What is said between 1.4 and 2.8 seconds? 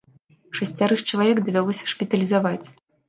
давялося шпіталізаваць.